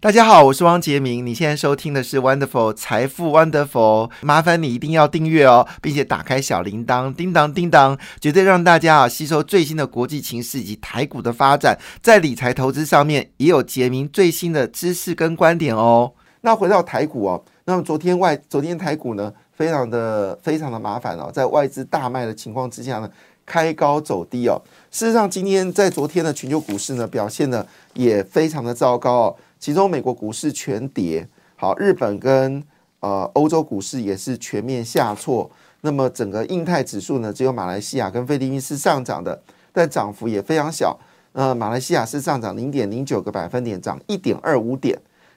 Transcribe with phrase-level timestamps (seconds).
[0.00, 1.26] 大家好，我是汪杰明。
[1.26, 16.12] 你现在收听的是 Wonderful 财富 Wonderful，麻烦你一定要订阅哦，并且打开小铃铛，叮当叮当，绝对让大家啊吸收最新的国际情势以及台股的发展，在理财投资上面也有杰明最新的知识跟观点哦。
[16.42, 23.10] 那回到台股哦，那么昨天外昨天台股呢，非常的非常的麻烦哦，在外资大卖的情况之下呢，
[23.44, 24.62] 开高走低哦。
[24.92, 29.36] 事实上，今天在昨天的全球股市呢，表现呢也非常的糟糕哦。
[29.58, 31.26] 其中美国股市全跌，
[31.56, 32.62] 好，日本跟
[33.00, 35.50] 呃欧洲股市也是全面下挫。
[35.80, 39.40] 那么整个印太指数呢，只有马来西亚跟菲律宾是上涨的，
[39.72, 40.98] 但涨幅也非常小。
[41.32, 44.96] 呃，马来西亚是上涨零点零九个百分点，涨一点二五点；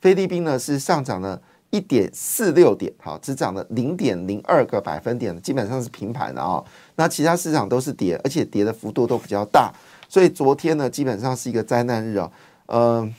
[0.00, 1.38] 菲律宾呢是上涨了
[1.68, 6.62] 一点四六点，好，只涨了零点零二个百分点，基本上是平盘的啊。
[6.96, 9.70] 那其他市场都是跌，而且跌的幅度都比较大，
[10.08, 12.30] 所以昨天呢基本上是一个灾难日啊，
[12.66, 13.14] 嗯。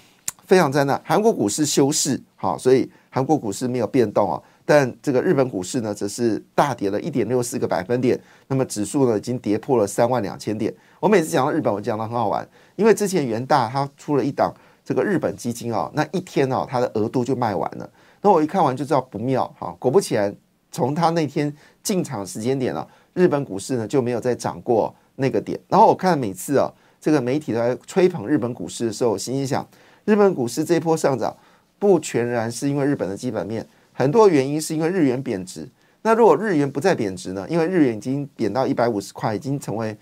[0.45, 4.41] 非常灾难，韩国股市休市，好，所以韩国股市没有变动啊。
[4.65, 8.17] 但这个日本股市呢，则是大跌了一点六四个百分点。
[8.47, 10.73] 那么指数呢，已经跌破了三万两千点。
[11.01, 14.53] 我每次讲到日本，我讲的很好玩，因为之前元大他出了一档
[14.85, 17.89] 这个日本基金啊，那一天哦，它的额度就卖完了。
[18.21, 20.33] 那我一看完就知道不妙，哈，果不其然，
[20.71, 25.59] 从他那天进场时间点啊，日本股市呢就没有再涨过那个点。
[25.67, 29.67] 然后我看每次啊，这个媒体在吹捧日本股市的时候，我心里想。
[30.05, 31.35] 日本股市这一波上涨，
[31.79, 35.67] 不全然是因为日本的基本面，很多原因是因为日元贬值。
[36.01, 37.47] 那如果日元不再贬值呢？
[37.49, 39.97] 因为日元已经贬到一百五十块，已经成为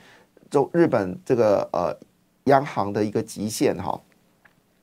[0.50, 1.96] 中日本这个呃
[2.46, 4.00] 央行的一个极限哈。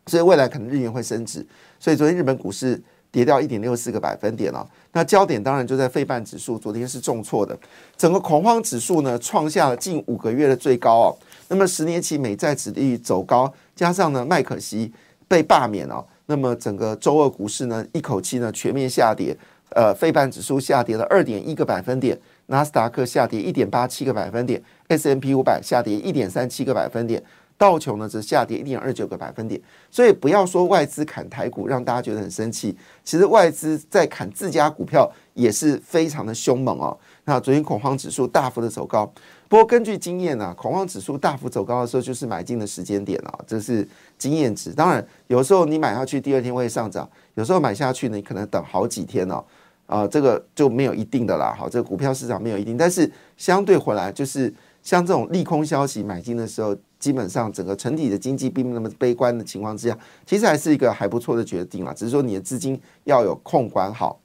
[0.06, 1.44] 所以未来可能日元会升值。
[1.80, 4.64] 所以昨天日本股市跌掉一点六四个百分点了。
[4.92, 7.58] 那焦点当然就在费半指数，昨天是重挫的。
[7.96, 11.16] 整个恐慌指数呢，创下了近五个月的最高哦。
[11.48, 14.92] 那么十年期美债指利率走高，加上呢麦可锡。
[15.28, 19.36] 被罢免了，那么整个周二股市呢，一口气呢全面下跌，
[19.70, 27.22] 呃，费半指数下跌了二点一个百分点，纳斯达克下跌一点八七个百分点，S M P 五百下跌一点三七个百分点，
[27.58, 29.60] 道琼呢则下跌一点二九个百分点。
[29.90, 32.74] 所以不要说外资砍台股让大家觉得很生气，
[33.04, 36.98] 其实外资在砍自家股票也是非常的凶猛哦。
[37.24, 39.10] 那昨天恐慌指数大幅的走高。
[39.48, 43.86] 不过根据经验呢，恐慌指数大幅走高的时候，就是买进的时间点啊，这是
[44.18, 44.72] 经验值。
[44.72, 49.44] 当然，有时候你买下去，第二天会上涨；有时候买下去呢，你可能等好几天哦，
[49.86, 51.54] 啊，这个就没有一定的啦。
[51.56, 61.92] 好，这个股票市场没有一定，但是相对回来，就是像这种利空消息买进的时候，基本上整个整体的经济并不那么悲观的情况之下，其实还是一个还不错的决定啦。
[61.94, 64.18] 只是说你的资金要有控管好。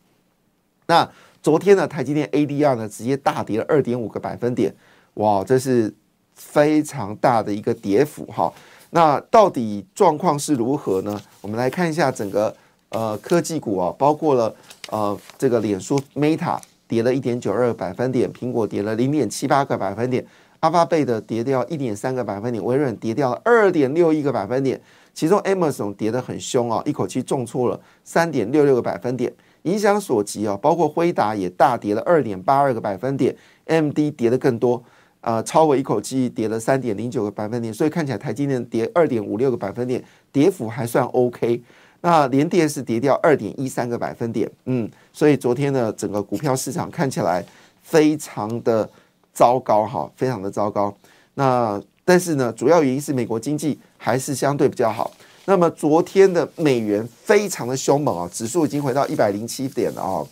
[0.85, 1.09] 那
[1.41, 4.73] 昨天呢，台积电 ADR 呢，直接大跌了二点五个百分点。
[5.15, 5.93] 哇，这是
[6.33, 8.51] 非常大的一个跌幅哈。
[8.91, 11.19] 那到底状况是如何呢？
[11.41, 12.55] 我们来看一下整个
[12.89, 14.55] 呃科技股啊，包括了
[14.89, 20.25] 呃这个脸书 Meta 跌了一点九二个百分点，苹果跌了零点七八个百分点，
[20.59, 24.79] 阿巴贝的跌掉一点三个百分点，微软跌掉了二点六一个百分点，
[25.13, 29.33] 其中 Amazon 跌得很凶啊，一口气重挫了三点六六个百分点，
[29.63, 33.35] 影响所及啊，包括辉达也大跌了二点八二个百分点
[33.65, 34.83] ，MD 跌的更多。
[35.21, 40.03] 呃，超微一口气跌了三点零九个百分点，所以看起来台积电跌二点五六个百分点，
[40.33, 41.63] 跌幅还算 OK。
[42.01, 47.41] 那联电是跌掉二点一三个百分点，嗯，所以昨天呢，整个股票市场看起来
[47.81, 48.89] 非常的
[49.31, 50.93] 糟糕哈，非常的糟糕。
[51.35, 55.09] 那但是呢，主要原因是美国经济还是相对比较好。
[55.45, 60.23] 那么昨天的美元非常的凶猛啊，指数已经回到一百零七点了啊，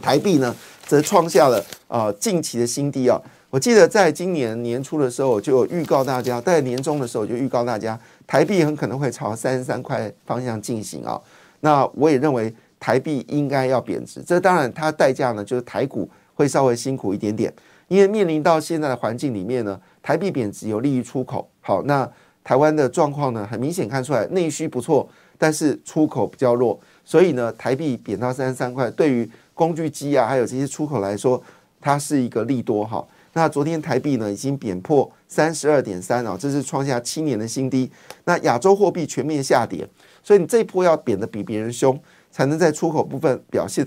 [0.00, 0.54] 台币呢
[0.86, 3.20] 则创下了呃近期的新低啊。
[3.50, 11.20] 我记得在今年年初的时候，我就预告大家，在年终的时候就预告大家，台币很可能会朝三十三块方向进行啊。
[11.58, 17.52] 那我也认为台币应该要贬值，这当然它代价呢就是台股会稍微辛苦一点点，
[17.88, 21.50] 因为面临到现在的环境里面呢，台币贬值有利于出口。
[21.60, 22.08] 好，那
[22.50, 25.08] 台湾的状况呢，很明显看出来内需不错，
[25.38, 31.40] 但是出口比较弱，所以呢，台币贬到三十三块，对于工具机啊，还有这些出口来说，
[31.80, 33.06] 它是一个利多哈。
[33.34, 37.88] 那昨天台币呢已经贬破三十二点三啊，这是创下七年的新低。
[38.24, 39.88] 那亚洲货币全面下跌，
[40.20, 41.96] 所以你这一波要贬得比别人凶，
[42.32, 43.86] 才能在出口部分表现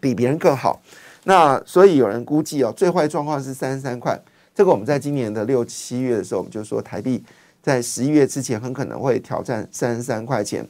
[0.00, 0.80] 比别人更好。
[1.24, 4.16] 那所以有人估计哦，最坏状况是三十三块。
[4.54, 7.20] 这个我们在今年的六七月的时候，我们就说台币
[7.66, 10.64] 在十一月之前很可能会挑战三十三块钱。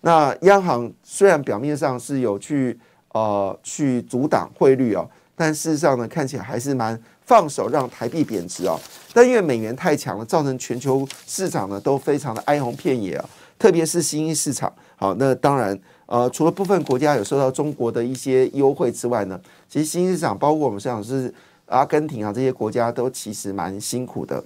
[0.00, 2.76] 那央行虽然表面上是有去
[3.12, 8.76] 呃去阻挡汇率哦，但事实上呢，看起来还是蛮放手让台币贬值哦。
[9.14, 14.72] 但因为美元太强了，造成全球市场呢都非常的哀鸿遍野啊，特别是新兴市场。
[14.96, 15.78] 好，那当然。
[16.06, 21.32] 呃，除了部分国家有受到中国的一些优惠之外呢，其实新兴市场包括我们像是
[21.66, 24.42] 阿根廷啊这些国家都其实蛮辛苦的，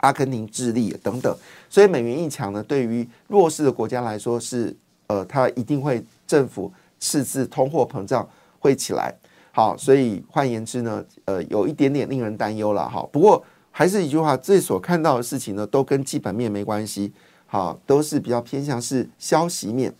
[0.00, 1.34] 阿根廷、智利等等，
[1.68, 4.74] 所以美元一强呢，对于弱势的国家来说是
[5.06, 9.14] 呃，它一定会政府赤字、通货膨胀会起来。
[9.52, 13.06] 好，所以换言之呢，呃，有一点点令人担忧了哈。
[13.10, 17.12] 不过还是一句话，这所看到的事情呢，都跟基本面没关系，
[17.46, 19.92] 好，都是比较偏向是消息面。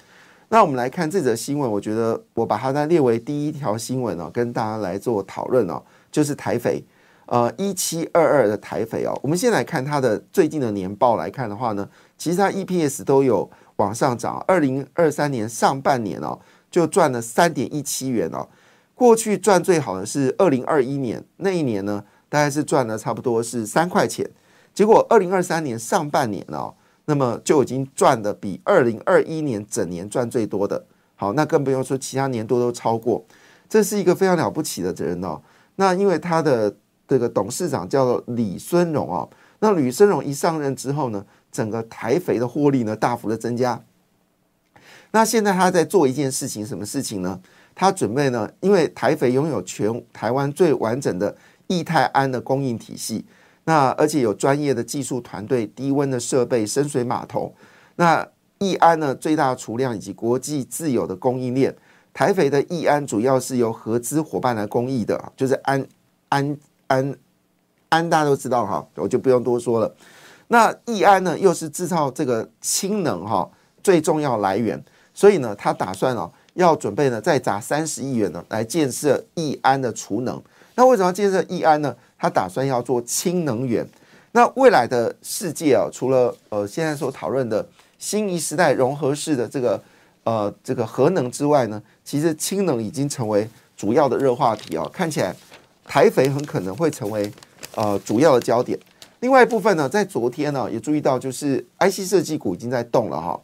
[0.48, 6.82] 那我们来看这则新闻，我觉得我把它列为第一条新闻哦，跟大家来做讨论哦，就是台肥，
[7.30, 9.16] 呃，一七二二的台肥哦。
[9.22, 11.88] 我们先来看它的最近的年报来看的话呢，
[12.18, 16.36] 其实它 EPS 都有往上涨，二零二三年上半年哦
[16.72, 18.48] 就赚了三点一七元哦，
[18.96, 24.28] 过去赚最好的是二零二一年那一年呢，大概是赚了差不多是三块钱，
[24.74, 26.74] 结果二零二三年上半年哦。
[27.06, 30.84] 那么就已经赚的比二零二一年整年赚最多的，
[31.16, 33.24] 好，那更不用说其他年度都超过，
[33.68, 35.40] 这是一个非常了不起的责任哦。
[35.76, 36.72] 那因为它的
[37.10, 39.26] 这个董事长叫做李孙荣啊，
[39.58, 43.82] 那李孙荣一上任之后呢，整个台肥的获利呢大幅的增加。
[45.10, 47.40] 那现在他在做一件事情，什么事情呢？
[47.74, 51.36] 他准备呢，因为台肥拥有全台湾最完整的
[51.66, 53.26] 液态氨的供应体系。
[53.64, 57.52] 那而且有专业的技术团队、低温的设备、深水码头。
[57.96, 58.24] 那
[58.58, 61.74] 易安呢，最大储量以及国际自有的供应链。
[62.14, 65.84] 台肥的易安主要是由合资伙伴来供应的，就是安
[66.28, 66.56] 安
[66.90, 67.14] 安
[67.88, 69.94] 安，大家都知道哈，我就不用多说了。
[70.48, 73.48] 那易安呢，又是制造这个氢能哈
[73.82, 74.82] 最重要来源，
[75.14, 80.42] 所以呢，他打算哦要准备呢再砸三十亿元呢来建设易安的储能。
[80.74, 81.94] 那为什么要建设易安呢？
[82.18, 83.86] 他打算要做氢能源，
[84.32, 87.64] 那未来的世界啊，除了呃现在所讨论的
[87.98, 89.80] 新一时代融合式的这个
[90.24, 94.90] 呃这个核能之外呢，其实氢能已经成为主要的热话题啊。
[94.92, 95.34] 看起来
[95.90, 97.28] 台肥很可能会成为
[97.74, 98.78] 呃主要的焦点。
[99.18, 103.40] 另外一部分呢，在昨天呢也注意到，就是 IC 设计股已经在动了哈。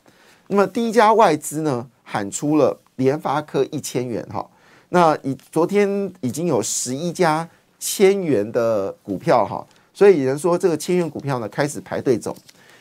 [0.46, 4.48] 那么第一家外资呢喊出了联发科一千元哈，
[4.90, 7.48] 那以昨天已经有十一家。
[7.78, 12.34] 千元的股票哈，所以有人说这个千元股票呢开始排队走，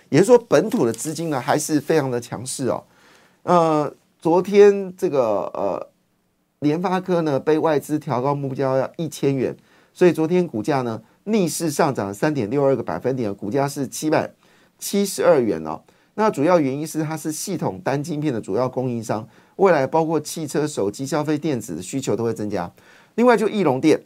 [0.08, 2.82] 也就是说本土的资金呢还是非常的强势哦。
[3.44, 5.20] 呃，昨天这个
[5.54, 5.88] 呃
[6.66, 9.56] 联发科呢被外资调高目标要一千元，
[9.94, 14.32] 所以昨天股价呢逆势上涨三点六二个百分点，股价是七百
[14.80, 15.80] 七十二元哦。
[16.16, 19.28] 那主要原因是它是系统单晶片的主要供应商，
[19.58, 22.72] 未来包括汽车、手机、消费电子的需求都会增加。
[23.14, 24.02] 另外就翼龙电。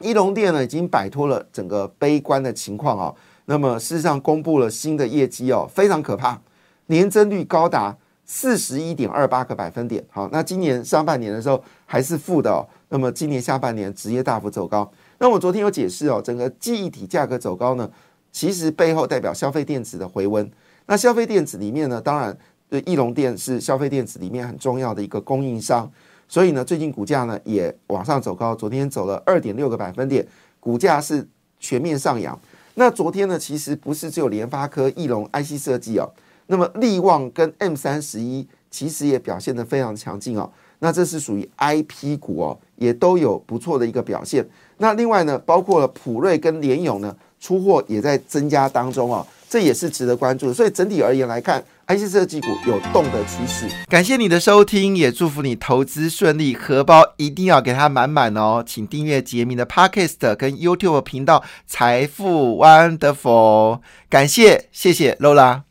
[0.00, 3.14] 翼龙电呢已经摆脱了整个悲观的情况啊，
[3.44, 6.40] 那么事实上公布了新的业绩哦，非常可怕，
[6.86, 7.96] 年增率高达
[8.26, 10.04] 四十一点二八个百分点。
[10.10, 14.90] 好，那今年上半年的时候还是负的哦，那么今年下半年直接大幅走高。
[15.18, 17.90] 那我昨天有解释哦，整个记忆体价格走高呢，
[18.32, 20.50] 其实背后代表消费电子的回温。
[20.86, 22.36] 那消费电子里面呢，当然，
[22.84, 25.90] 翼龙电是消费电子里面很重要的一个供应商。
[26.28, 30.26] 所以呢，最近股价呢也往上走高，昨天走了二点六个百分点，
[30.58, 31.26] 股价是
[31.60, 32.38] 全面上扬。
[32.74, 36.10] 那昨天呢，其实不是只有联发科、翼龙、IC 设计哦，
[36.46, 40.50] 那么力旺跟 M 三十一其实也表现得非常强劲哦。
[40.78, 44.46] 那这是属于 IP 股哦，也都有不错的一个表现。
[44.78, 50.52] 那另外呢，包括了普瑞跟联勇呢，出货也在增加当中哦，这也是值得关注。
[50.52, 51.64] 所以整体而言来看。
[51.88, 53.68] IC 设计股有动的趋势。
[53.88, 58.60] 感谢你的收听，也祝福你投资顺利，荷包一定要给它满满哦！
[58.66, 63.78] 请订阅杰明的 Podcast 跟 YouTube 频道财富 Wonderful。
[64.10, 65.65] 感谢，谢谢 Lola。